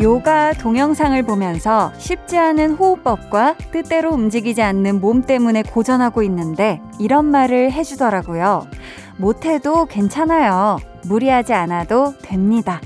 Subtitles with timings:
[0.00, 7.70] 요가 동영상을 보면서 쉽지 않은 호흡법과 뜻대로 움직이지 않는 몸 때문에 고전하고 있는데 이런 말을
[7.72, 8.66] 해주더라고요.
[9.18, 10.78] 못해도 괜찮아요.
[11.04, 12.80] 무리하지 않아도 됩니다.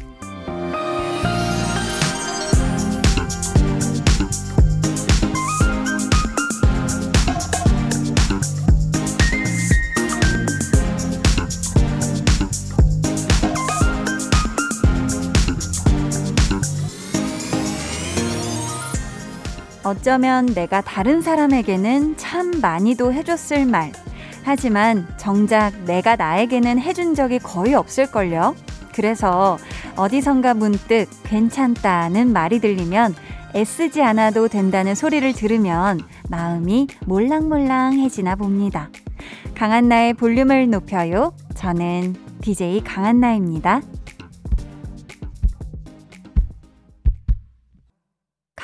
[19.84, 23.92] 어쩌면 내가 다른 사람에게는 참 많이도 해줬을 말.
[24.42, 28.56] 하지만 정작 내가 나에게는 해준 적이 거의 없을걸요?
[28.94, 29.58] 그래서
[29.96, 33.14] 어디선가 문득 괜찮다는 말이 들리면
[33.54, 38.88] 애쓰지 않아도 된다는 소리를 들으면 마음이 몰랑몰랑해지나 봅니다.
[39.54, 41.34] 강한나의 볼륨을 높여요.
[41.54, 43.80] 저는 DJ 강한나입니다.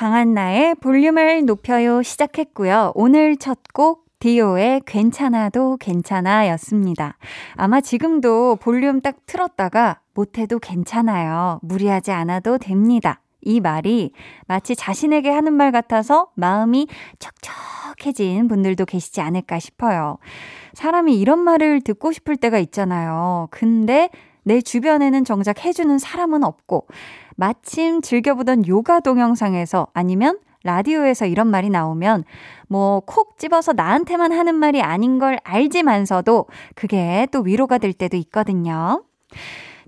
[0.01, 2.91] 강한나의 볼륨을 높여요 시작했고요.
[2.95, 7.17] 오늘 첫 곡 디오의 괜찮아도 괜찮아 였습니다.
[7.53, 11.59] 아마 지금도 볼륨 딱 틀었다가 못해도 괜찮아요.
[11.61, 13.21] 무리하지 않아도 됩니다.
[13.41, 14.11] 이 말이
[14.47, 16.87] 마치 자신에게 하는 말 같아서 마음이
[17.19, 20.17] 척척해진 분들도 계시지 않을까 싶어요.
[20.73, 23.49] 사람이 이런 말을 듣고 싶을 때가 있잖아요.
[23.51, 24.09] 근데
[24.43, 26.87] 내 주변에는 정작 해주는 사람은 없고,
[27.35, 32.23] 마침 즐겨보던 요가 동영상에서 아니면 라디오에서 이런 말이 나오면
[32.67, 39.03] 뭐 콕 집어서 나한테만 하는 말이 아닌 걸 알지만서도 그게 또 위로가 될 때도 있거든요.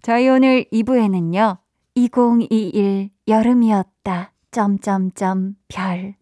[0.02, 1.58] 저희 오늘 2부에는요.
[1.96, 4.32] 2021 여름이었다.
[4.52, 6.16] 점점점 별.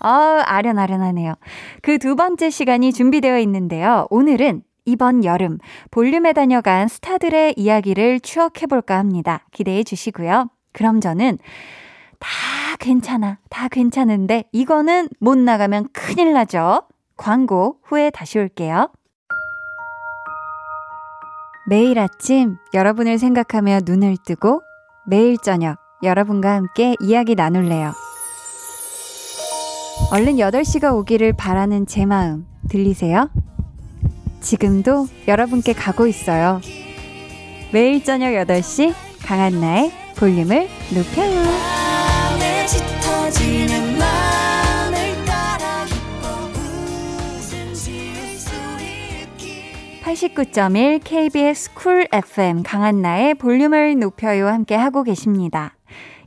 [0.00, 1.34] 아, 아련아련하네요.
[1.82, 4.06] 그 두 번째 시간이 준비되어 있는데요.
[4.10, 5.58] 오늘은 이번 여름
[5.90, 9.46] 볼륨에 다녀간 스타들의 이야기를 추억해볼까 합니다.
[9.52, 10.50] 기대해 주시고요.
[10.72, 11.38] 그럼 저는
[12.18, 12.28] 다
[12.78, 16.82] 괜찮아, 다 괜찮은데 이거는 못 나가면 큰일 나죠.
[17.16, 18.90] 광고 후에 다시 올게요.
[21.68, 24.62] 매일 아침 여러분을 생각하며 눈을 뜨고
[25.06, 27.92] 매일 저녁 여러분과 함께 이야기 나눌래요.
[30.10, 33.30] 얼른 8시가 오기를 바라는 제 마음 들리세요?
[34.42, 36.60] 지금도 여러분께 가고 있어요.
[37.72, 38.92] 매일 저녁 8시
[39.24, 41.72] 강한나의 볼륨을 높여요.
[50.02, 55.74] 89.1 KBS 쿨 FM 강한나의 볼륨을 높여요 함께 하고 계십니다.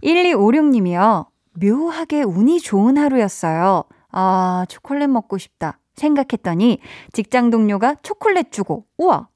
[0.03, 1.27] 1256님이요.
[1.53, 3.83] 묘하게 운이 좋은 하루였어요.
[4.11, 5.77] 아, 초콜릿 먹고 싶다.
[5.95, 6.79] 생각했더니
[7.13, 9.27] 직장 동료가 초콜릿 주고, 우와!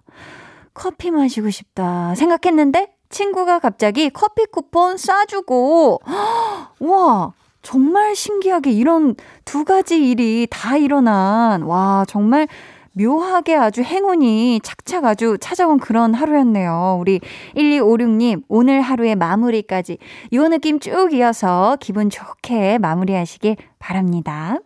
[0.73, 2.15] 커피 마시고 싶다.
[2.15, 5.99] 생각했는데 친구가 갑자기 커피 쿠폰 쏴주고,
[6.79, 7.33] 우와!
[7.61, 12.47] 정말 신기하게 이런 두 가지 일이 다 일어난, 와, 정말
[12.93, 16.97] 묘하게 아주 행운이 착착 아주 찾아온 그런 하루였네요.
[16.99, 17.19] 우리
[17.55, 19.97] 1256님, 오늘 하루의 마무리까지
[20.33, 24.59] 요 느낌 쭉 이어서 기분 좋게 마무리하시길 바랍니다.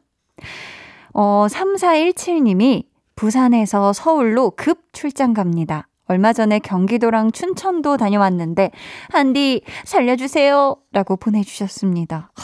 [1.14, 2.86] 어, 3417님이
[3.16, 5.88] 부산에서 서울로 급 출장 갑니다.
[6.06, 8.72] 얼마 전에 경기도랑 춘천도 다녀왔는데,
[9.10, 10.76] 한디 살려주세요.
[10.92, 12.32] 라고 보내주셨습니다.
[12.36, 12.44] 하,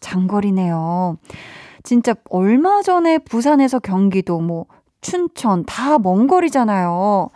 [0.00, 1.16] 장거리네요.
[1.84, 4.66] 진짜 얼마 전에 부산에서 경기도, 뭐,
[5.02, 7.30] 춘천, 다 먼 거리잖아요.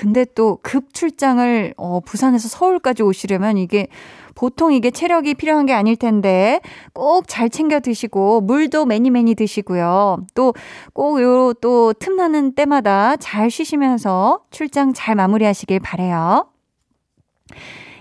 [0.00, 3.88] 근데 또 급 출장을, 어, 부산에서 서울까지 오시려면 이게
[4.34, 6.62] 보통 이게 체력이 필요한 게 아닐 텐데
[6.94, 10.24] 꼭 잘 챙겨 드시고 물도 매니 매니 드시고요.
[10.34, 10.54] 또
[10.94, 16.46] 꼭 요 또 틈나는 때마다 잘 쉬시면서 출장 잘 마무리하시길 바래요.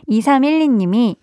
[0.10, 1.18] 2312님이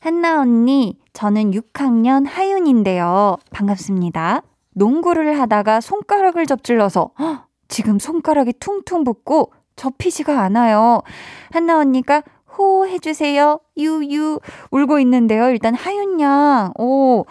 [0.00, 3.36] 한나 언니 저는 6학년 하윤인데요.
[3.50, 4.42] 반갑습니다.
[4.74, 11.02] 농구를 하다가 손가락을 접질러서 헉, 지금 손가락이 퉁퉁 붓고 접히지가 않아요.
[11.50, 12.22] 한나 언니가
[12.56, 13.60] 호 해주세요.
[13.76, 14.38] 유유
[14.70, 15.48] 울고 있는데요.
[15.48, 17.24] 일단 하윤 양, 오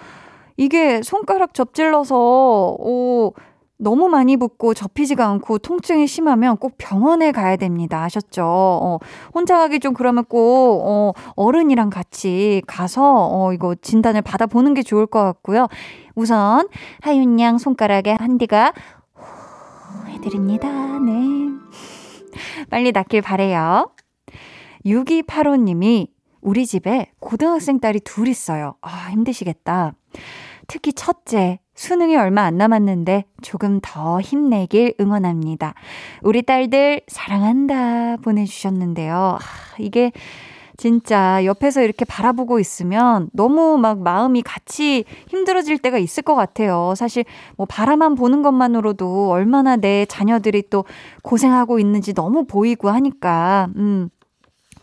[0.58, 3.34] 이게 손가락 접질러서 오
[3.78, 8.04] 너무 많이 붓고 접히지가 않고 통증이 심하면 꼭 병원에 가야 됩니다.
[8.04, 8.44] 아셨죠?
[8.46, 9.00] 어,
[9.34, 15.08] 혼자 가기 좀 그러면 꼭 어, 어른이랑 같이 가서 어, 이거 진단을 받아보는 게 좋을
[15.08, 15.68] 것 같고요.
[16.14, 16.68] 우선
[17.02, 18.74] 하윤 양 손가락에 한디가
[19.16, 20.70] 호 해드립니다.
[21.00, 21.48] 네.
[22.70, 23.92] 빨리 낫길 바래요.
[24.86, 26.08] 6285님이
[26.42, 28.76] 우리 집에 고등학생 딸이 둘 있어요.
[28.82, 29.94] 아, 힘드시겠다.
[30.68, 35.74] 특히 첫째, 수능이 얼마 안 남았는데 조금 더 힘내길 응원합니다.
[36.22, 39.38] 우리 딸들 사랑한다 보내주셨는데요.
[39.40, 40.12] 아, 이게
[40.82, 46.96] 진짜 옆에서 이렇게 바라보고 있으면 너무 막 마음이 같이 힘들어질 때가 있을 것 같아요.
[46.98, 47.24] 사실
[47.56, 50.86] 뭐 바라만 보는 것만으로도 얼마나 내 자녀들이 또
[51.22, 54.10] 고생하고 있는지 너무 보이고 하니까, 음.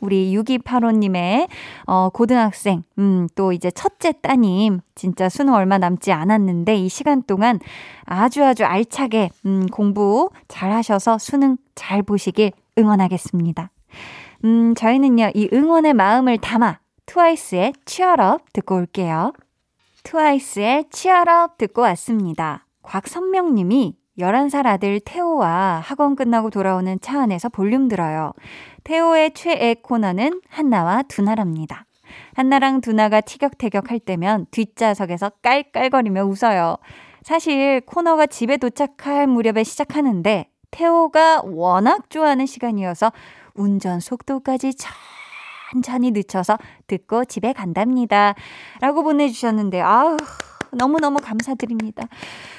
[0.01, 1.49] 우리 6285님의
[1.87, 7.59] 어, 고등학생, 음, 또 이제 첫째 따님, 진짜 수능 얼마 남지 않았는데 이 시간 동안
[8.05, 13.73] 아주 아주 알차게, 음, 공부 잘 하셔서 수능 잘 보시길 응원하겠습니다.
[14.45, 19.33] 음, 저희는요, 이 응원의 마음을 담아 트와이스의 치얼업 듣고 올게요.
[20.05, 22.67] 트와이스의 치얼업 듣고 왔습니다.
[22.83, 28.33] 곽선명 님이 11살 아들 태호와 학원 끝나고 돌아오는 차 안에서 볼륨 들어요.
[28.85, 31.85] 태호의 최애 코너는 한나와 두나랍니다.
[32.35, 36.77] 한나랑 두나가 티격태격 할 때면 뒷좌석에서 깔깔거리며 웃어요.
[37.23, 43.13] 사실 코너가 집에 도착할 무렵에 시작하는데 태호가 워낙 좋아하는 시간이어서
[43.59, 44.73] 운전 속도까지
[45.73, 46.57] 천천히 늦춰서
[46.87, 48.35] 듣고 집에 간답니다.
[48.81, 50.17] 라고 보내주셨는데, 아우,
[50.73, 52.09] 너무너무 감사드립니다.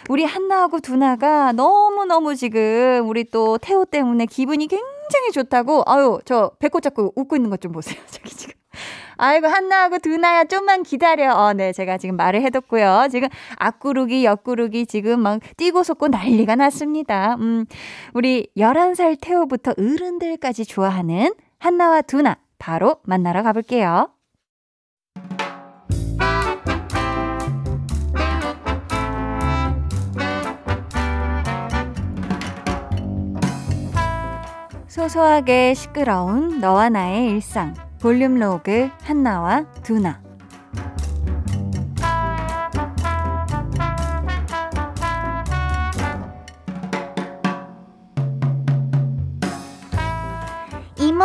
[0.09, 6.81] 우리 한나하고 두나가 너무너무 지금 우리 또 태호 때문에 기분이 굉장히 좋다고, 아유, 저 배꼽
[6.81, 7.99] 잡고 웃고 있는 것 좀 보세요.
[8.09, 8.58] 저기 지금.
[9.17, 11.33] 아이고, 한나하고 두나야 좀만 기다려.
[11.33, 13.07] 어, 네, 제가 지금 말을 해뒀고요.
[13.11, 13.27] 지금
[13.57, 17.35] 앞구르기, 옆구르기 지금 막 뛰고 솟고 난리가 났습니다.
[17.35, 17.65] 음,
[18.13, 24.09] 우리 11살 태호부터 어른들까지 좋아하는 한나와 두나, 바로 만나러 가볼게요.
[34.87, 37.88] 소소하게 시끄러운 너와 나의 일상.
[37.99, 40.21] 볼륨 로그 한나와 두나.
[50.97, 51.23] 이모,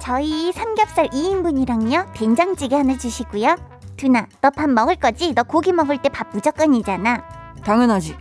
[0.00, 3.56] 저희 삼겹살 2인분이랑요, 된장찌개 하나 주시고요.
[3.96, 5.32] 두나, 너 밥 먹을 거지?
[5.34, 7.22] 너 고기 먹을 때 밥 무조건이잖아.
[7.64, 8.16] 당연하지.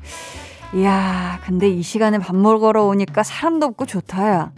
[0.75, 4.51] 이야, 근데 이 시간에 밥 먹으러 오니까 사람도 없고 좋다, 야.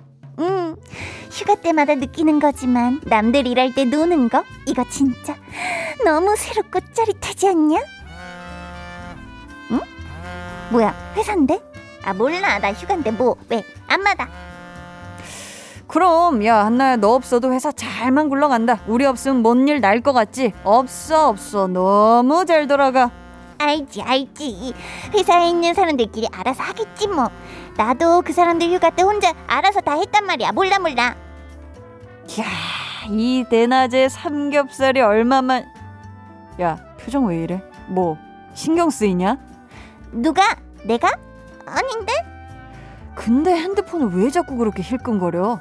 [0.43, 0.75] 응,
[1.31, 5.35] 휴가 때마다 느끼는 거지만 남들 일할 때 노는 거 이거 진짜
[6.03, 7.79] 너무 새롭고 짜릿하지 않냐?
[9.71, 9.79] 응?
[10.71, 11.61] 뭐야 회사인데?
[12.03, 14.27] 아 몰라 나 휴가인데 뭐 왜안 받아?
[15.87, 18.79] 그럼 야 한나야 너 없어도 회사 잘만 굴러간다.
[18.87, 20.51] 우리 없으면 뭔 일 날 것 같지?
[20.63, 23.11] 없어 없어 너무 잘 돌아가.
[23.63, 24.73] 알지 알지.
[25.13, 27.29] 회사에 있는 사람들끼리 알아서 하겠지 뭐.
[27.77, 30.51] 나도 그 사람들 휴가 때 혼자 알아서 다 했단 말이야.
[30.51, 31.15] 몰라 몰라.
[32.37, 32.45] 이야
[33.09, 35.65] 이 대낮에 삼겹살이 얼마만.
[36.61, 37.61] 야 표정 왜 이래?
[37.87, 38.17] 뭐
[38.53, 39.37] 신경 쓰이냐?
[40.11, 40.43] 누가?
[40.83, 41.11] 내가?
[41.65, 42.13] 아닌데?
[43.15, 45.59] 근데 핸드폰을 왜 자꾸 그렇게 힐끔거려?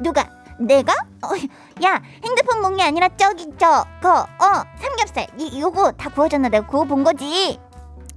[0.00, 0.28] 누가?
[0.58, 0.94] 내가
[1.26, 5.26] 어, 야 핸드폰 본 게 아니라 저기 저거 어 삼겹살.
[5.38, 7.58] 이 요거 다 구워졌나 내가 구워 본 거지.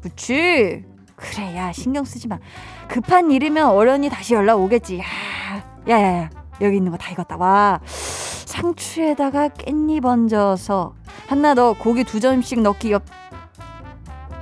[0.01, 0.83] 그치
[1.15, 2.39] 그래 야 신경 쓰지 마.
[2.87, 4.99] 급한 일이면 어련히 다시 연락 오겠지.
[4.99, 5.03] 야
[5.87, 6.29] 야야야.
[6.61, 7.37] 여기 있는 거 다 익었다.
[7.37, 7.79] 와.
[7.85, 10.93] 상추에다가 깻잎 얹어서.
[11.27, 13.03] 한나 너 고기 두 점씩 넣기 옆.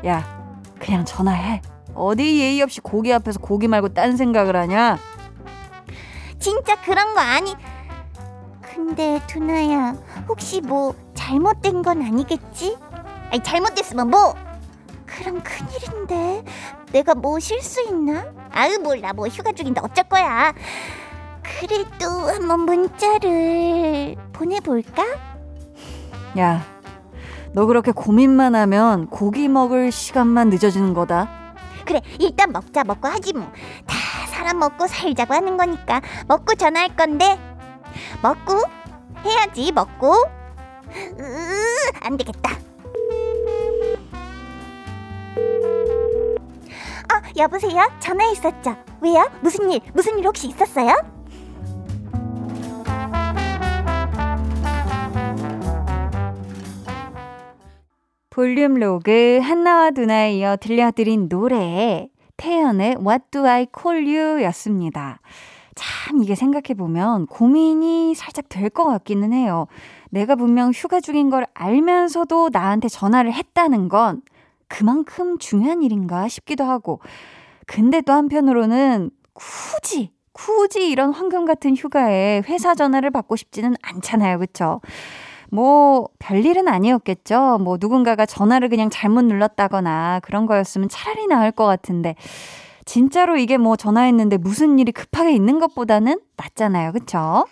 [0.05, 0.23] 야
[0.79, 1.61] 그냥 전화해.
[1.93, 4.97] 어디 예의 없이 고기 앞에서 고기 말고 딴 생각을 하냐?
[6.39, 7.55] 진짜 그런 거 아니
[8.81, 9.95] 근데 두나야
[10.29, 12.77] 혹시 뭐 잘못된 건 아니겠지?
[13.31, 14.35] 아니 잘못됐으면 뭐
[15.03, 16.43] 그럼 큰일인데
[16.91, 18.27] 내가 뭐 실수했나?
[18.51, 20.53] 아유 몰라 뭐 휴가 중인데 어쩔 거야
[21.41, 25.03] 그래도 한번 문자를 보내볼까?
[26.37, 26.63] 야,
[27.53, 31.55] 너 그렇게 고민만 하면 고기 먹을 시간만 늦어지는 거다.
[31.83, 33.47] 그래 일단 먹자 먹고 하지 뭐
[33.87, 33.95] 다
[34.27, 37.39] 사람 먹고 살자고 하는 거니까 먹고 전화할 건데
[38.21, 38.53] 먹고?
[39.23, 40.13] 해야지 먹고.
[40.13, 41.23] 으,
[42.01, 42.51] 안 되겠다.
[47.09, 47.89] 아 여보세요?
[47.99, 48.75] 전화했었죠?
[49.01, 49.29] 왜요?
[49.41, 50.93] 무슨 일 무슨 일 혹시 있었어요?
[58.29, 62.07] 볼륨 로그 한나와 두나에 이어 들려드린 노래
[62.37, 65.19] 태연의 What Do I Call You 였습니다.
[65.77, 69.67] 참 이게 생각해보면 고민이 살짝 될 것 같기는 해요.
[70.09, 74.21] 내가 분명 휴가 중인 걸 알면서도 나한테 전화를 했다는 건
[74.67, 76.99] 그만큼 중요한 일인가 싶기도 하고.
[77.65, 84.39] 근데 또 한편으로는 굳이, 굳이 이런 황금 같은 휴가에 회사 전화를 받고 싶지는 않잖아요.
[84.39, 84.81] 그쵸?
[85.49, 87.59] 뭐, 별일은 아니었겠죠.
[87.61, 92.15] 뭐, 누군가가 전화를 그냥 잘못 눌렀다거나 그런 거였으면 차라리 나을 것 같은데.
[92.87, 96.93] 진짜로 이게 뭐 전화했는데 무슨 일이 급하게 있는 것보다는 낫잖아요.
[96.93, 97.45] 그쵸?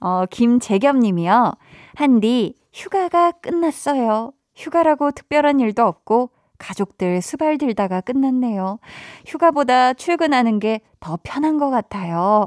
[0.00, 1.52] 어, 김재겸 님이요.
[1.94, 4.32] 한디, 휴가가 끝났어요.
[4.56, 8.78] 휴가라고 특별한 일도 없고, 가족들 수발 들다가 끝났네요.
[9.26, 12.46] 휴가보다 출근하는 게 더 편한 것 같아요.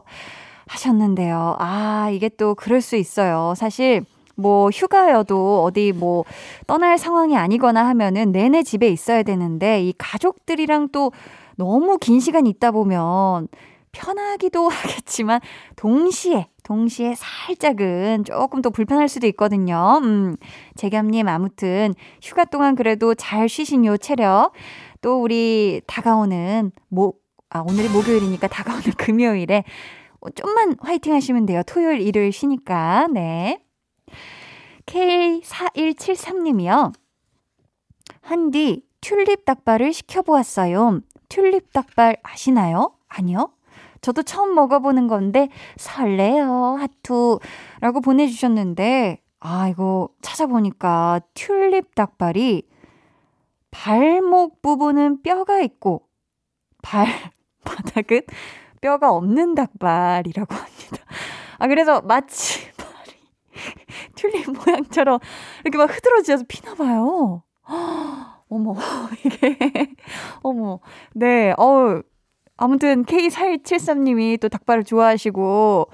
[0.68, 1.58] 하셨는데요.
[1.60, 3.54] 아, 이게 또 그럴 수 있어요.
[3.58, 6.24] 사실, 뭐, 휴가여도 어디 뭐,
[6.68, 11.12] 떠날 상황이 아니거나 하면은 내내 집에 있어야 되는데, 이 가족들이랑 또
[11.58, 13.48] 너무 긴 시간 있다 보면
[13.92, 15.40] 편하기도 하겠지만,
[15.76, 20.00] 동시에 동시에 살짝은 조금 더 불편할 수도 있거든요.
[20.02, 20.38] 음,
[20.76, 24.54] 재겸님, 아무튼 휴가 동안 그래도 잘 쉬신 요 체력.
[25.02, 29.66] 또 우리 다가오는 목, 아, 오늘이 목요일이니까 다가오는 금요일에
[30.36, 31.62] 좀만 화이팅 하시면 돼요.
[31.68, 33.08] 토요일, 일요일 쉬니까.
[33.12, 33.62] 네.
[34.86, 36.94] K4173님이요.
[38.22, 41.02] 한디, 튤립 닭발을 시켜보았어요.
[41.34, 42.94] 튤립 닭발 아시나요?
[43.08, 43.50] 아니요?
[44.02, 52.70] 저도 처음 먹어보는 건데 설레요 하투라고 보내주셨는데 아 이거 찾아보니까 튤립 닭발이
[53.72, 56.08] 발목 부분은 뼈가 있고
[56.84, 57.08] 발
[57.66, 58.22] 바닥은
[58.80, 60.98] 뼈가 없는 닭발이라고 합니다.
[61.58, 63.18] 아 그래서 마치 발이
[64.14, 65.18] 튤립 모양처럼
[65.64, 67.42] 이렇게 막 흐드러져서 피나 봐요.
[68.54, 68.76] 어머
[69.26, 69.58] 이게
[70.42, 70.80] 어머
[71.14, 72.04] 네 어우
[72.56, 75.90] 아무튼 K4173님이 또 닭발을 좋아하시고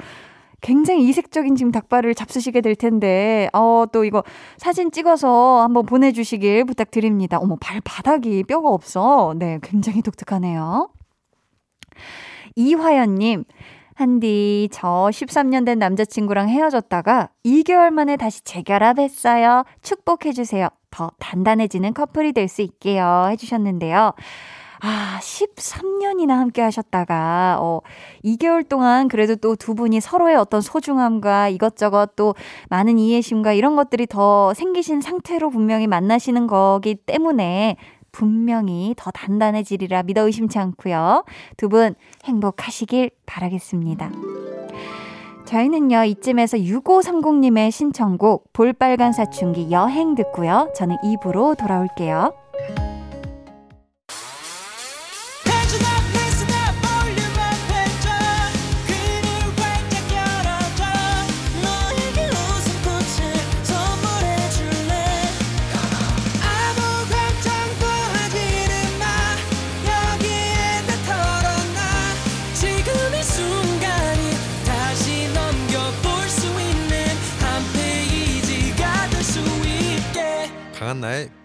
[0.62, 4.24] 굉장히 이색적인 지금 닭발을 잡수시게 될 텐데, 어, 또 이거
[4.58, 7.38] 사진 찍어서 한번 보내주시길 부탁드립니다.
[7.40, 9.34] 어머, 발바닥이 뼈가 없어.
[9.38, 10.90] 네, 굉장히 독특하네요.
[12.56, 13.46] 이화연님,
[14.00, 19.66] 한디, 저 13년 된 남자친구랑 헤어졌다가 2개월 만에 다시 재결합했어요.
[19.82, 20.70] 축복해주세요.
[20.90, 23.28] 더 단단해지는 커플이 될 수 있게요.
[23.32, 24.14] 해주셨는데요.
[24.82, 27.82] 아, 13년이나 함께 하셨다가, 어,
[28.24, 32.36] 2개월 동안 그래도 또 두 분이 서로의 어떤 소중함과 이것저것 또
[32.70, 37.76] 많은 이해심과 이런 것들이 더 생기신 상태로 분명히 만나시는 거기 때문에
[38.20, 41.24] 분명히 더 단단해지리라 믿어 의심치 않고요.
[41.56, 41.96] 두 분
[42.26, 44.12] 행복하시길 바라겠습니다.
[45.46, 50.72] 저희는요, 이쯤에서 6530님의 신청곡 볼빨간 사춘기 여행 듣고요.
[50.76, 52.34] 저는 입으로 돌아올게요.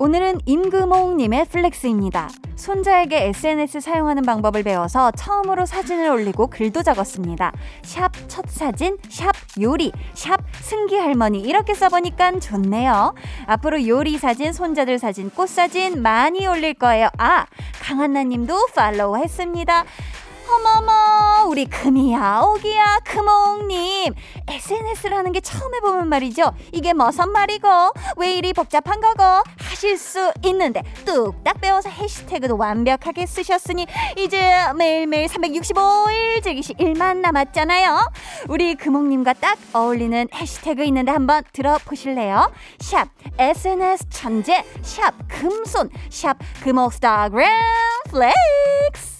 [0.00, 2.28] 오늘은 임금옥님의 flex입니다.
[2.54, 7.52] 손자에게 SNS 사용하는 방법을 배워서 처음으로 사진을 올리고 글도 적었습니다.
[7.82, 13.14] 샵 첫 사진, 샵 요리, 샵 승기 할머니 이렇게 써보니까 좋네요.
[13.46, 17.08] 앞으로 요리 사진, 손자들 사진, 꽃 사진 많이 올릴 거예요.
[17.18, 17.46] 아,
[17.82, 19.84] 강한나님도 팔로우 했습니다.
[20.50, 24.14] 어머머 우리 금이야 오기야 금옥님.
[24.48, 26.52] SNS라는 게 처음 해보면 말이죠.
[26.72, 27.68] 이게 무슨 말이고
[28.16, 29.22] 왜 이리 복잡한 거고
[29.60, 33.86] 하실 수 있는데 뚝딱 배워서 해시태그도 완벽하게 쓰셨으니
[34.16, 38.10] 이제 매일매일 365일 즐기실 일만 남았잖아요.
[38.48, 42.50] 우리 금옥님과 딱 어울리는 해시태그 있는데 한번 들어보실래요?
[42.80, 47.48] sharp SNS 천재 sharp 금손 sharp 금옥스타그램
[48.10, 49.17] flex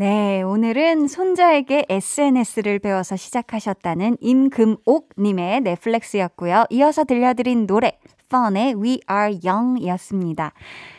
[0.00, 6.64] 네, 오늘은 손자에게 SNS를 배워서 시작하셨다는 임금옥님의 네 flex였고요.
[6.70, 7.98] 이어서 들려드린 노래,
[8.30, 10.54] 펀의 We Are Young 이었습니다.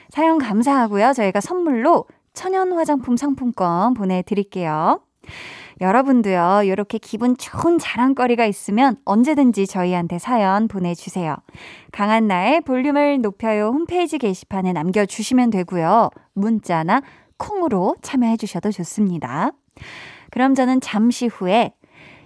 [0.09, 1.13] 사연 감사하고요.
[1.13, 2.05] 저희가 선물로
[2.35, 5.01] 천연 화장품 상품권 보내드릴게요.
[5.81, 11.37] 여러분도요, 이렇게 기분 좋은 자랑거리가 있으면 언제든지 저희한테 사연 보내주세요.
[11.91, 16.11] 강한 나의 볼륨을 높여요 홈페이지 게시판에 남겨주시면 되고요.
[16.35, 17.01] 문자나
[17.41, 19.51] 콩으로 참여해 주셔도 좋습니다.
[20.29, 21.73] 그럼 저는 잠시 후에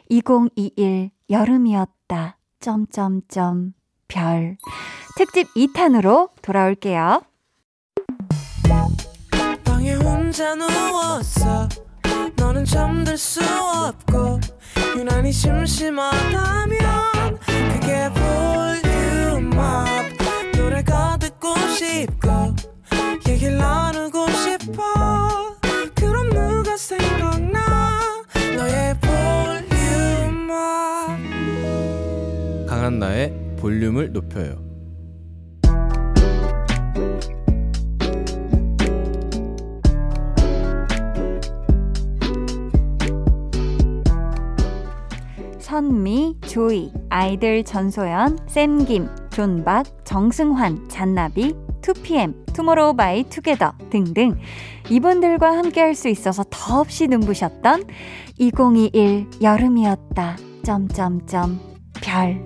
[0.10, 2.38] 2021 여름이었다.
[2.60, 3.74] 점점점
[4.10, 4.58] 별
[5.18, 7.22] 특집 2탄으로 돌아올게요.
[12.36, 14.40] 너는 잠들 수 없고
[14.98, 16.78] 유난히 심심하다면
[17.72, 18.75] 그게 볼
[33.58, 34.64] 볼륨을 높여요.
[45.60, 54.38] 선미, 조이, 아이들 전소연, 샘김, 존박, 정승환, 잔나비, 2PM, 투모로우 바이 투게더 등등
[54.90, 57.84] 이분들과 함께 할 수 있어서 더없이 눈부셨던
[58.38, 60.38] 2021 여름이었다.
[60.64, 61.60] 점점점
[62.02, 62.46] 별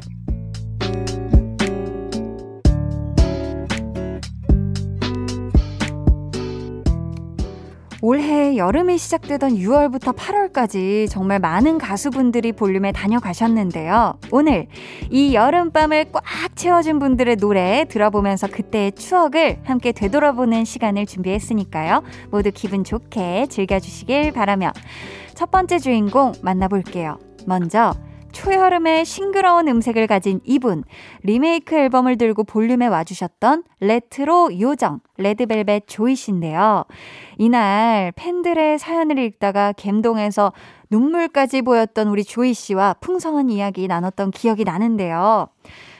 [8.02, 14.18] 올해 여름이 시작되던 6월부터 8월까지 정말 많은 가수분들이 볼륨에 다녀가셨는데요.
[14.32, 14.68] 오늘
[15.10, 16.24] 이 여름밤을 꽉
[16.56, 22.04] 채워준 분들의 노래 들어보면서 그때의 추억을 함께 되돌아보는 시간을 준비했으니까요.
[22.32, 24.72] 모두 기분 좋게 즐겨주시길 바라며
[25.34, 27.20] 첫 번째 주인공 만나볼게요.
[27.46, 27.94] 먼저
[28.32, 30.84] 초여름의 싱그러운 음색을 가진 이분,
[31.24, 36.86] 리메이크 앨범을 들고 볼륨에 와주셨던 레트로 요정, 레드벨벳 조이 씨인데요.
[37.38, 40.54] 이날 팬들의 사연을 읽다가 갬동에서
[40.90, 45.48] 눈물까지 보였던 우리 조이 씨와 풍성한 이야기 나눴던 기억이 나는데요.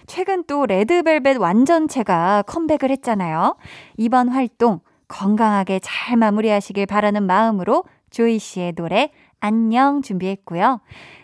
[0.08, 3.56] 최근 또 레드벨벳 완전체가 컴백을 했잖아요.
[3.98, 10.82] 이번 활동 건강하게 잘 마무리하시길 바라는 마음으로 조이 씨의 노래 안녕 준비했고요.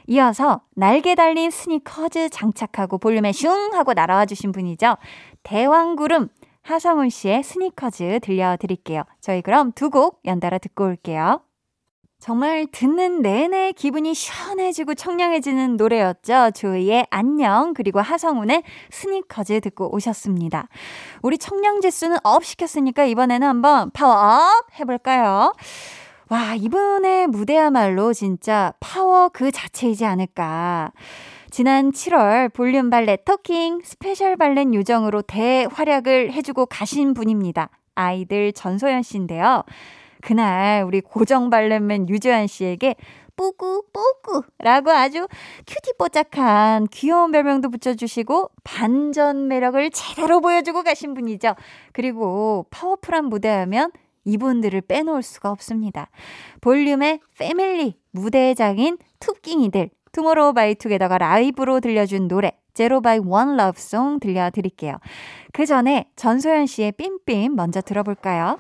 [0.07, 4.97] 이어서 날개 달린 스니커즈 장착하고 볼륨에 슝 하고 날아와 주신 분이죠.
[5.43, 6.29] 대왕구름
[6.61, 9.03] 하성훈 씨의 스니커즈 들려드릴게요.
[9.21, 11.41] 저희 그럼 두 곡 연달아 듣고 올게요.
[12.17, 16.51] 정말 듣는 내내 기분이 시원해지고 청량해지는 노래였죠.
[16.55, 20.67] 조이의 안녕 그리고 하성운의 스니커즈 듣고 오셨습니다.
[21.21, 25.53] 우리 청량 지수는 up 시켰으니까 이번에는 한번 파워업 해볼까요?
[26.29, 30.91] 와, 이분의 무대야말로 진짜 파워 그 자체이지 않을까.
[31.51, 37.69] 지난 7월 볼륨 valet talking 스페셜 발렛 요정으로 대활약을 해주고 가신 분입니다.
[37.93, 39.63] 아이들 전소연 씨인데요.
[40.21, 42.95] 그날 우리 고정 valet man 유재환 씨에게
[43.35, 45.27] 뿌꾸 뿌꾸라고 아주
[45.67, 51.53] cutie뽀짝한 귀여운 별명도 붙여주시고 반전 매력을 제대로 보여주고 가신 분이죠.
[51.93, 53.91] 그리고 파워풀한 무대하면
[54.25, 56.09] 이분들을 빼놓을 수가 없습니다.
[56.61, 63.87] 볼륨의 패밀리 무대의 장인 투깅이들 투모로우 바이 투게더가 라이브로 들려준 노래 zero by one love
[63.87, 64.97] song 들려드릴게요.
[65.53, 68.59] 그 전에 전소연 씨의 삠삠 먼저 들어볼까요?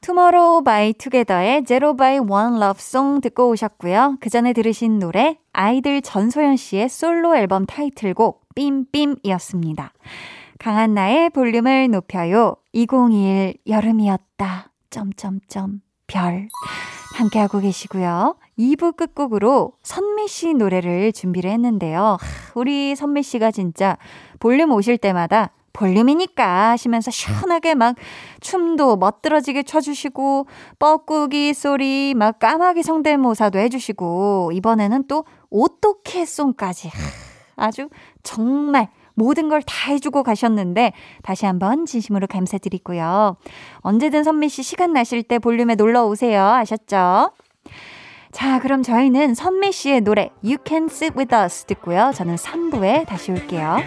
[0.00, 4.16] 투모로우 바이 투게더의 zero by one love song 듣고 오셨고요.
[4.20, 9.92] 그 전에 들으신 노래 아이들 전소연 씨의 솔로 앨범 타이틀곡 삠삠이었습니다.
[10.58, 12.56] 강한 나의 볼륨을 높여요.
[12.72, 14.70] 2021 여름이었다.
[14.90, 16.48] 점점점 별
[17.16, 18.36] 함께하고 계시고요.
[18.58, 22.18] 2부 끝곡으로 선미 씨 노래를 준비를 했는데요.
[22.54, 23.96] 우리 선미 씨가 진짜
[24.40, 27.94] 볼륨 오실 때마다 볼륨이니까 하시면서 시원하게 막
[28.40, 30.46] 춤도 멋들어지게 춰주시고
[30.80, 36.90] 뻐꾸기 소리 막 까마귀 성대모사도 해주시고 이번에는 또 어떻게 송까지
[37.54, 37.88] 아주
[38.24, 38.88] 정말
[39.18, 43.36] 모든 걸 다 해주고 가셨는데 다시 한번 진심으로 감사드리고요.
[43.80, 46.42] 언제든 선미 씨 시간 나실 때 볼륨에 놀러 오세요.
[46.44, 47.32] 아셨죠?
[48.30, 52.12] 자, 그럼 저희는 선미 씨의 노래 You Can Sit With Us 듣고요.
[52.14, 53.78] 저는 3부에 다시 올게요.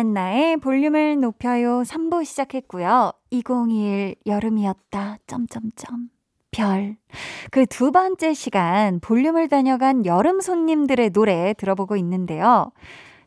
[0.00, 3.12] 강한나의 볼륨을 높여요 3부 시작했고요.
[3.30, 5.18] 2021 여름이었다.
[5.26, 6.08] 점점점.
[6.50, 6.96] 별.
[7.50, 12.72] 그 두 번째 시간 볼륨을 다녀간 여름 손님들의 노래 들어보고 있는데요.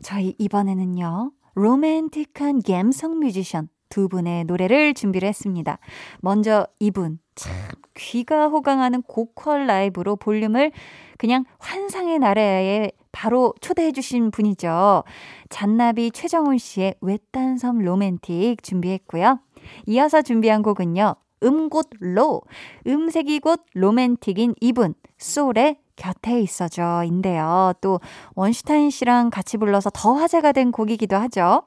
[0.01, 1.31] 저희 이번에는요.
[1.53, 5.77] 로맨틱한 갬성 뮤지션 두 분의 노래를 준비를 했습니다.
[6.21, 7.53] 먼저 이분 참
[7.95, 10.71] 귀가 호강하는 고퀄 라이브로 볼륨을
[11.19, 15.05] 그냥 환상의 나라에 바로 초대해 주신 분이죠.
[15.49, 19.39] 잔나비 최정훈 씨의 외딴 섬 로맨틱 준비했고요.
[19.85, 21.15] 이어서 준비한 곡은요.
[21.43, 22.41] 음곧로,
[22.87, 27.73] 음색이 곧 로맨틱인 이분, 쏠의 곁에 있어줘 인데요.
[27.81, 27.99] 또
[28.35, 31.63] 원슈타인 씨랑 같이 불러서 더 화제가 된 곡이기도 하죠.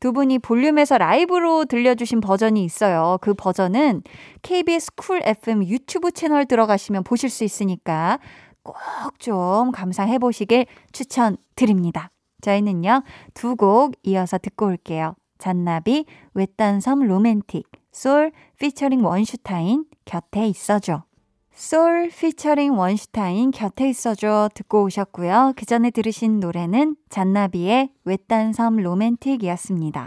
[0.00, 3.18] 두 분이 볼륨에서 라이브로 들려주신 버전이 있어요.
[3.20, 4.02] 그 버전은
[4.42, 8.20] KBS 쿨 FM 유튜브 채널 들어가시면 보실 수 있으니까
[8.72, 12.10] 꼭 좀 감상해 보시길 추천드립니다.
[12.40, 13.02] 저희는요,
[13.34, 15.14] 두 곡 이어서 듣고 올게요.
[15.38, 16.04] 잔나비,
[16.34, 21.04] 외딴 섬 로맨틱, 쏠, 피처링 원슈타인, 곁에 있어줘.
[21.52, 25.54] 쏠 피처링 원슈타인 곁에 있어줘 듣고 오셨고요.
[25.56, 30.06] 그 전에 들으신 노래는 잔나비의 외딴 섬 로맨틱이었습니다.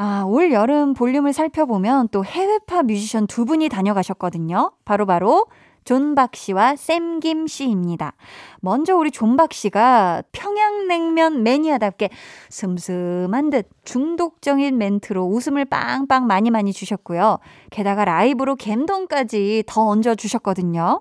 [0.00, 4.72] 아, 올 여름 볼륨을 살펴보면 또 해외파 뮤지션 두 분이 다녀가셨거든요.
[4.84, 5.46] 바로바로 바로
[5.88, 8.12] 존박 씨와 샘김 씨입니다.
[8.60, 12.10] 먼저 우리 존박 씨가 평양냉면 매니아답게
[12.50, 17.38] 슴슴한 듯 중독적인 멘트로 웃음을 빵빵 많이 많이 주셨고요.
[17.70, 21.00] 게다가 라이브로 갬동까지 더 얹어 주셨거든요.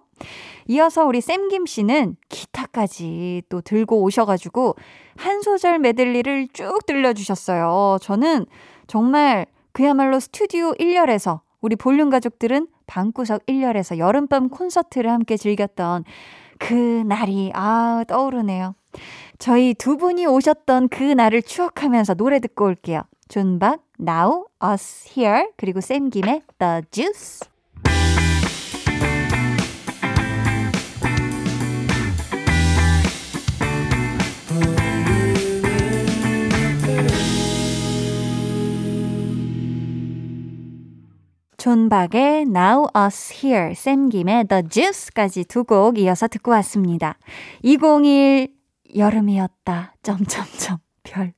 [0.68, 4.78] 이어서 우리 샘김 씨는 기타까지 또 들고 오셔가지고
[5.18, 7.98] 한 소절 메들리를 쭉 들려주셨어요.
[8.02, 8.46] 저는
[8.88, 16.04] 정말 그야말로 스튜디오 1열에서 우리 볼륨 가족들은 방구석 1열에서 여름밤 콘서트를 함께 즐겼던
[16.58, 18.74] 그 날이, 아, 떠오르네요.
[19.38, 23.04] 저희 두 분이 오셨던 그 날을 추억하면서 노래 듣고 올게요.
[23.28, 27.48] 존박, Now, Us Here, 그리고 샘김의 The Juice.
[41.68, 47.18] 존박의 Now Us Here, 샘김의 The Juice까지 두 곡 이어서 듣고 왔습니다.
[47.62, 48.48] 201
[48.96, 49.94] 여름이었다.
[50.02, 50.87] 점점점.
[51.12, 51.34] 별.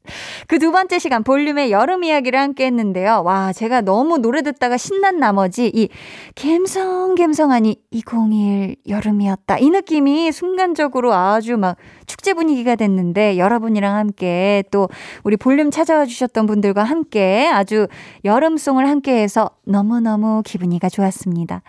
[0.47, 3.23] 그 두 번째 시간 볼륨의 여름 이야기를 함께 했는데요.
[3.23, 5.88] 와, 제가 너무 노래 듣다가 신난 나머지 이
[6.36, 9.58] 갬성갬성하니 2021 여름이었다.
[9.60, 11.77] 이 느낌이 순간적으로 아주 막
[12.08, 14.89] 축제 분위기가 됐는데 여러분이랑 함께 또
[15.23, 17.88] 우리 볼륨 찾아와 주셨던 분들과 함께 아주
[18.25, 21.62] 여름송을 함께 해서 너무너무 기분이가 좋았습니다.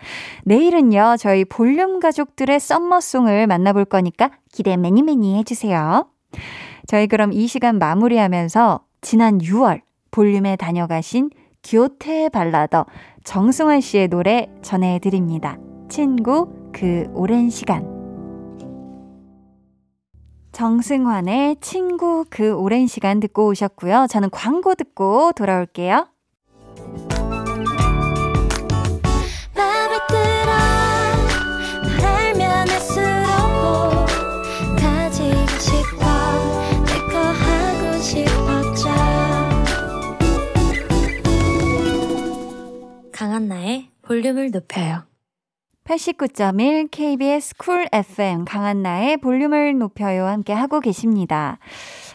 [0.43, 6.07] 내일은요, 저희 볼륨 가족들의 썸머송을 만나볼 거니까 기대 매니 매니 해주세요.
[6.91, 9.79] 저희 그럼 이 시간 마무리하면서 지난 6월
[10.11, 11.29] 볼륨에 다녀가신
[11.63, 12.85] 교태 발라더
[13.23, 15.57] 정승환 씨의 노래 전해드립니다.
[15.87, 17.87] 친구 그 오랜 시간.
[20.51, 24.07] 정승환의 친구 그 오랜 시간 듣고 오셨고요.
[24.09, 26.09] 저는 광고 듣고 돌아올게요.
[43.21, 45.03] 강한나의 볼륨을 높여요.
[45.83, 51.59] 89.1 KBS 쿨 FM 강한나의 볼륨을 높여요 함께 하고 계십니다.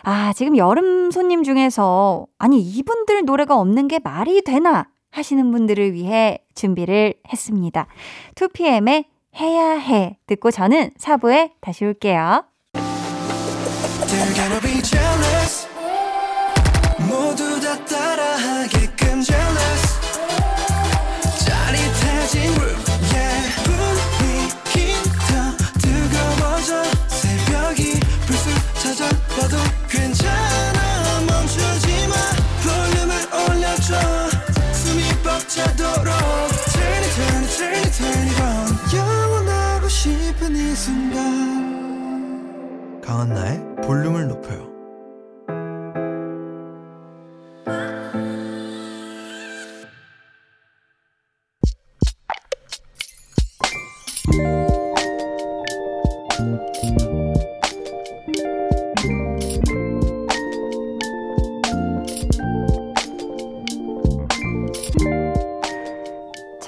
[0.03, 6.41] 아, 지금 여름 손님 중에서 아니 이분들 노래가 없는 게 말이 되나 하시는 분들을 위해
[6.57, 7.87] 준비를 했습니다.
[8.35, 9.05] 2PM의
[9.39, 12.47] 해야 해 듣고 저는 4부에 다시 올게요.
[17.09, 18.86] 모두 다 따라하게
[30.17, 32.15] 괜찮아 멈추지 마.
[32.63, 33.13] 볼륨을
[33.51, 33.91] 올려줘.
[34.73, 36.09] 숨이 벅차도록.
[36.73, 37.05] Turn
[37.75, 38.27] it turn
[38.95, 41.21] 영원하고 싶은 이 순간.
[43.03, 44.76] 강한나의 볼륨을 높여요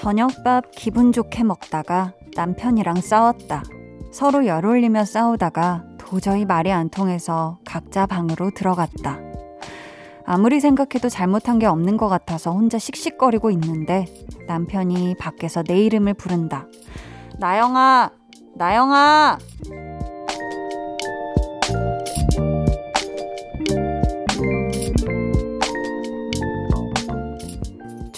[0.08, 3.62] 저녁밥 기분 좋게 먹다가 남편이랑 싸웠다.
[4.10, 9.18] 서로 열 올리며 싸우다가 도저히 말이 안 통해서 각자 방으로 들어갔다.
[10.24, 14.06] 아무리 생각해도 잘못한 게 없는 것 같아서 혼자 씩씩거리고 있는데
[14.46, 16.66] 남편이 밖에서 내 이름을 부른다.
[17.38, 18.10] 나영아!
[18.54, 19.36] 나영아!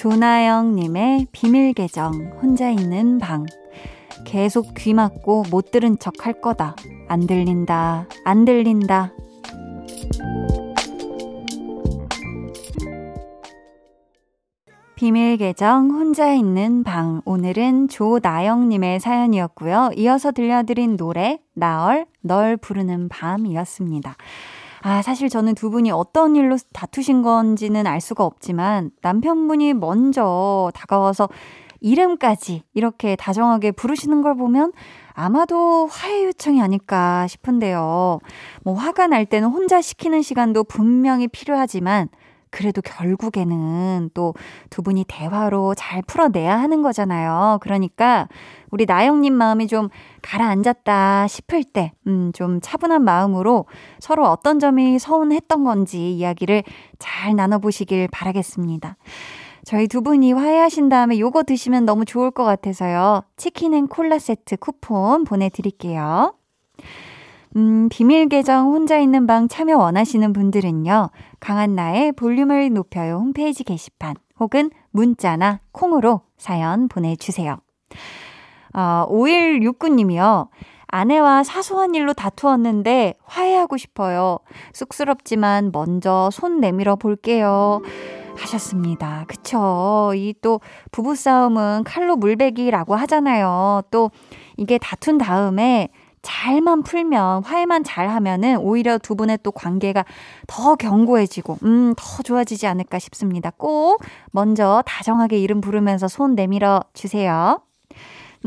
[0.01, 3.45] 조나영님의 비밀 계정, 혼자 있는 방.
[4.25, 6.75] 계속 귀 막고 못 들은 척 할 거다.
[7.07, 9.13] 안 들린다, 안 들린다.
[14.97, 19.91] 비밀 계정 혼자 있는 방 오늘은 조나영님의 사연이었고요.
[19.99, 24.17] 이어서 들려드린 노래 나얼 널 부르는 밤이었습니다.
[24.83, 31.29] 아, 사실 저는 두 분이 어떤 일로 다투신 건지는 알 수가 없지만 남편분이 먼저 다가와서
[31.81, 34.73] 이름까지 이렇게 다정하게 부르시는 걸 보면
[35.13, 38.21] 아마도 화해 요청이 아닐까 싶은데요.
[38.63, 42.09] 뭐 화가 날 때는 혼자 시키는 시간도 분명히 필요하지만
[42.51, 44.35] 그래도 결국에는 또
[44.71, 47.59] 두 분이 대화로 잘 풀어내야 하는 거잖아요.
[47.61, 48.29] 그러니까
[48.71, 49.89] 우리 나영님 마음이 좀
[50.23, 53.67] 가라앉았다 싶을 때, 음, 좀 차분한 마음으로
[53.99, 56.63] 서로 어떤 점이 서운했던 건지 이야기를
[56.99, 58.97] 잘 나눠보시길 바라겠습니다.
[59.65, 63.23] 저희 두 분이 화해하신 다음에 요거 드시면 너무 좋을 것 같아서요.
[63.37, 66.35] 치킨 and 콜라 세트 쿠폰 보내드릴게요.
[67.57, 71.11] 음, 비밀 계정 혼자 있는 방 참여 원하시는 분들은요.
[71.41, 77.59] 강한나의 볼륨을 높여요 홈페이지 게시판 혹은 문자나 콩으로 사연 보내주세요.
[78.75, 80.49] 어, 5169님이요.
[80.87, 84.39] 아내와 사소한 일로 다투었는데 화해하고 싶어요.
[84.73, 87.81] 쑥스럽지만 먼저 손 내밀어 볼게요.
[88.37, 89.25] 하셨습니다.
[89.29, 90.13] 그쵸.
[90.15, 90.61] 이 또
[90.93, 93.83] 부부싸움은 칼로 물베기라고 하잖아요.
[93.91, 94.11] 또
[94.57, 95.89] 이게 다툰 다음에
[96.23, 100.05] 잘만 풀면, 화해만 잘 하면은 오히려 두 분의 또 관계가
[100.47, 103.51] 더 견고해지고, 음, 더 좋아지지 않을까 싶습니다.
[103.57, 104.03] 꼭
[104.33, 107.61] 먼저 다정하게 이름 부르면서 손 내밀어 주세요.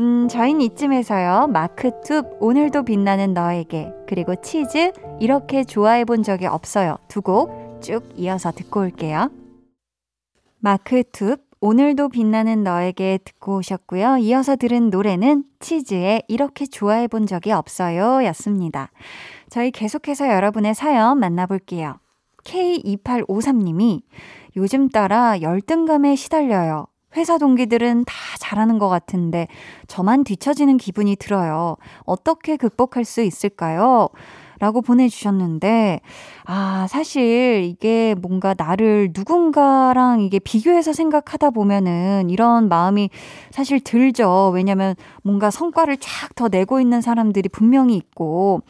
[0.00, 6.96] 음, 저희는 이쯤에서요, 마크툽, 오늘도 빛나는 너에게, 그리고 치즈, 이렇게 좋아해 본 적이 없어요.
[7.08, 9.30] 두 곡 쭉 이어서 듣고 올게요.
[10.60, 14.18] 마크툽, 오늘도 빛나는 너에게 듣고 오셨고요.
[14.18, 18.90] 이어서 들은 노래는 치즈의 이렇게 좋아해 본 적이 없어요 였습니다.
[19.48, 21.94] 저희 계속해서 여러분의 사연 만나볼게요.
[22.44, 24.02] K2853님이
[24.58, 26.86] 요즘 따라 열등감에 시달려요.
[27.16, 29.48] 회사 동기들은 다 잘하는 것 같은데
[29.86, 31.78] 저만 뒤처지는 기분이 들어요.
[32.04, 34.10] 어떻게 극복할 수 있을까요?
[34.64, 36.00] 라고 보내주셨는데,
[36.46, 43.10] 아, 사실 이게 뭔가 나를 누군가랑 이게 비교해서 생각하다 보면은 이런 마음이
[43.50, 44.52] 사실 들죠.
[44.54, 48.62] 왜냐면 뭔가 성과를 쫙 더 내고 있는 사람들이 분명히 있고,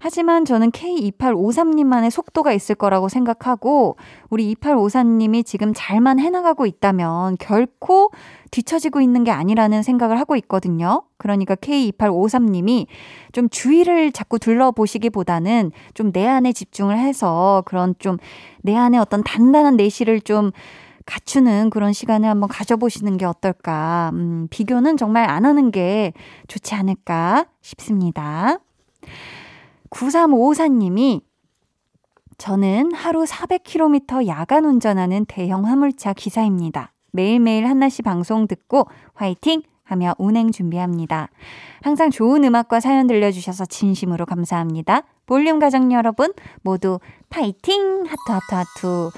[0.00, 3.96] 하지만 저는 K2853님만의 속도가 있을 거라고 생각하고,
[4.30, 8.10] 우리 2854님이 지금 잘만 해나가고 있다면 결코
[8.50, 11.02] 뒤처지고 있는 게 아니라는 생각을 하고 있거든요.
[11.18, 12.86] 그러니까 K2853님이
[13.32, 18.18] 좀 주위를 자꾸 둘러보시기보다는 좀 내 안에 집중을 해서 그런 좀
[18.62, 20.50] 내 안에 어떤 단단한 내실을 좀
[21.06, 24.10] 갖추는 그런 시간을 한번 가져보시는 게 어떨까.
[24.12, 26.12] 음, 비교는 정말 안 하는 게
[26.48, 28.58] 좋지 않을까 싶습니다.
[29.90, 31.22] 9354님이
[32.38, 36.92] 저는 하루 400km 야간 운전하는 대형 화물차 기사입니다.
[37.10, 39.62] 매일매일 한나씨 방송 듣고 화이팅!
[39.82, 41.30] 하며 운행 준비합니다.
[41.80, 45.04] 항상 좋은 음악과 사연 들려주셔서 진심으로 감사합니다.
[45.24, 48.04] 볼륨 가족 여러분 모두 파이팅!
[48.06, 49.10] 하트 하트 하트.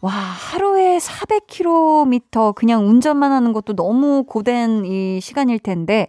[0.00, 6.08] 와, 하루에 400km 그냥 운전만 하는 것도 너무 고된 이 시간일 텐데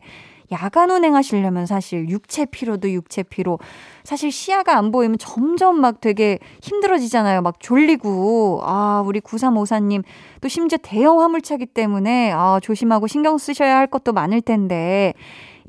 [0.52, 3.60] 야간 운행하시려면 사실 육체 피로도 육체 피로.
[4.04, 7.42] 사실 시야가 안 보이면 점점 막 되게 힘들어지잖아요.
[7.42, 8.62] 막 졸리고.
[8.64, 10.04] 아, 우리 9354님.
[10.42, 15.14] 또 심지어 대형 화물차기 때문에 아, 조심하고 신경 쓰셔야 할 것도 많을 텐데.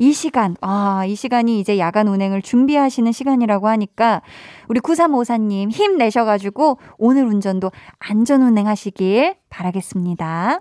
[0.00, 4.22] 이 시간, 아, 이 시간이 이제 야간 운행을 준비하시는 시간이라고 하니까
[4.68, 10.60] 우리 9354님 힘내셔가지고 오늘 운전도 안전 운행하시길 바라겠습니다.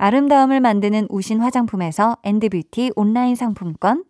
[0.00, 4.04] 아름다움을 만드는 우신 화장품에서 엔드뷰티 온라인 상품권,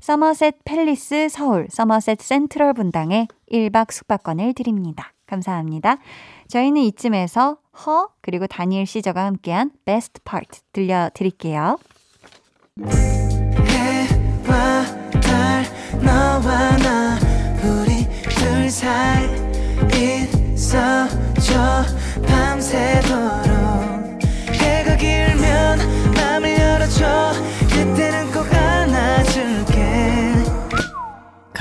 [0.00, 5.12] 서머셋 팰리스 서울 서머셋 센트럴 분당에 1박 숙박권을 드립니다.
[5.26, 5.98] 감사합니다.
[6.48, 11.76] 저희는 이쯤에서 허 그리고 다니엘 시저가 함께한 베스트 파트 들려드릴게요.
[22.26, 23.47] 밤새도록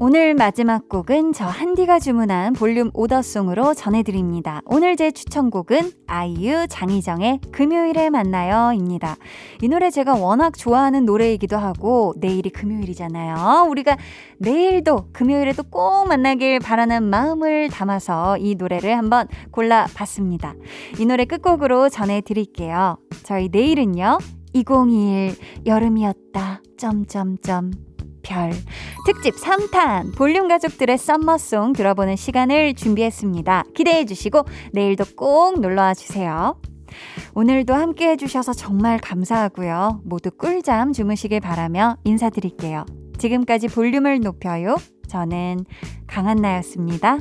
[0.00, 4.60] 오늘 마지막 곡은 저 한디가 주문한 볼륨 오더송으로 전해드립니다.
[4.64, 9.16] 오늘 제 추천곡은 아이유 장희정의 금요일에 만나요입니다.
[9.60, 13.66] 이 노래 제가 워낙 좋아하는 노래이기도 하고 내일이 금요일이잖아요.
[13.68, 13.96] 우리가
[14.38, 20.54] 내일도 금요일에도 꼭 만나길 바라는 마음을 담아서 이 노래를 한번 골라봤습니다.
[21.00, 22.98] 이 노래 끝곡으로 전해드릴게요.
[23.24, 24.18] 저희 내일은요.
[24.52, 25.34] 2021
[25.66, 26.62] 여름이었다.
[26.78, 27.87] 점점점
[28.28, 28.52] 별
[29.06, 33.64] 특집 3탄 볼륨 가족들의 썸머송 들어보는 시간을 준비했습니다.
[33.74, 36.60] 기대해 주시고 내일도 꼭 놀러와 주세요.
[37.34, 40.02] 오늘도 함께 해주셔서 정말 감사하고요.
[40.04, 42.84] 모두 꿀잠 주무시길 바라며 인사드릴게요.
[43.18, 44.76] 지금까지 볼륨을 높여요.
[45.08, 45.64] 저는
[46.06, 47.18] 강한나였습니다.